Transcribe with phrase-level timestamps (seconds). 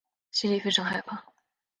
[0.31, 1.23] 心里非常害怕